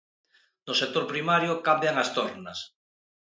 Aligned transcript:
No 0.67 0.73
sector 0.79 1.05
primario 1.11 1.61
cambian 1.67 1.95
as 2.03 2.09
tornas. 2.17 2.59